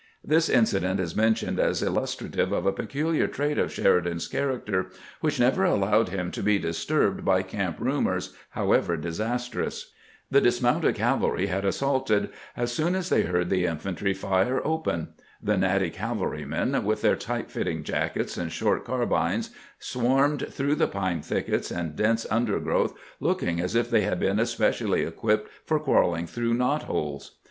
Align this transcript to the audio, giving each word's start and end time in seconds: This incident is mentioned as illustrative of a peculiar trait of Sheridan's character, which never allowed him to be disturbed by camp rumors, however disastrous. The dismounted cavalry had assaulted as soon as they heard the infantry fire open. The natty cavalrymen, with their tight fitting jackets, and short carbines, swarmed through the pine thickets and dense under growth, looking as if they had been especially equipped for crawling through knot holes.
This 0.25 0.49
incident 0.49 0.99
is 0.99 1.15
mentioned 1.15 1.59
as 1.59 1.83
illustrative 1.83 2.51
of 2.51 2.65
a 2.65 2.71
peculiar 2.73 3.27
trait 3.27 3.59
of 3.59 3.71
Sheridan's 3.71 4.27
character, 4.27 4.87
which 5.19 5.39
never 5.39 5.63
allowed 5.63 6.09
him 6.09 6.31
to 6.31 6.41
be 6.41 6.57
disturbed 6.57 7.23
by 7.23 7.43
camp 7.43 7.77
rumors, 7.79 8.33
however 8.49 8.97
disastrous. 8.97 9.91
The 10.31 10.41
dismounted 10.41 10.95
cavalry 10.95 11.45
had 11.45 11.65
assaulted 11.65 12.29
as 12.57 12.71
soon 12.71 12.95
as 12.95 13.09
they 13.09 13.21
heard 13.21 13.51
the 13.51 13.67
infantry 13.67 14.15
fire 14.15 14.59
open. 14.65 15.09
The 15.39 15.55
natty 15.55 15.91
cavalrymen, 15.91 16.83
with 16.83 17.01
their 17.01 17.15
tight 17.15 17.51
fitting 17.51 17.83
jackets, 17.83 18.37
and 18.37 18.51
short 18.51 18.83
carbines, 18.83 19.51
swarmed 19.77 20.47
through 20.51 20.73
the 20.77 20.87
pine 20.87 21.21
thickets 21.21 21.69
and 21.69 21.95
dense 21.95 22.25
under 22.31 22.59
growth, 22.59 22.95
looking 23.19 23.61
as 23.61 23.75
if 23.75 23.91
they 23.91 24.01
had 24.01 24.19
been 24.19 24.39
especially 24.39 25.03
equipped 25.03 25.51
for 25.63 25.79
crawling 25.79 26.25
through 26.25 26.55
knot 26.55 26.85
holes. 26.85 27.35